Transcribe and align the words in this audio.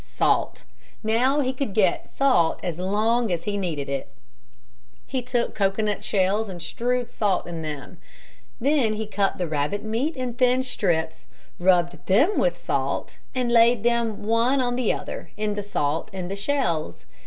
Salt. 0.03 0.63
Now 1.03 1.41
he 1.41 1.53
could 1.53 1.75
get 1.75 2.11
salt 2.11 2.59
as 2.63 2.79
long 2.79 3.31
as 3.31 3.43
he 3.43 3.55
needed 3.55 3.87
it. 3.87 4.09
He 5.05 5.21
took 5.21 5.53
cocoanut 5.53 6.03
shells 6.03 6.49
and 6.49 6.59
strewed 6.59 7.11
salt 7.11 7.45
in 7.45 7.61
them. 7.61 7.99
Then 8.59 8.93
he 8.93 9.05
cut 9.05 9.37
the 9.37 9.45
rabbit 9.45 9.83
meat 9.83 10.15
in 10.15 10.33
thin 10.33 10.63
strips, 10.63 11.27
rubbed 11.59 12.03
them 12.07 12.39
with 12.39 12.57
salt, 12.63 13.19
and 13.35 13.51
laid 13.51 13.83
them 13.83 14.23
one 14.25 14.59
on 14.59 14.75
the 14.75 14.91
other 14.91 15.29
in 15.37 15.53
the 15.53 15.61
salt 15.61 16.09
in 16.11 16.29
the 16.29 16.35
shells. 16.35 17.05